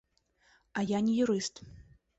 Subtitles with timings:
[0.77, 1.55] А я не юрыст.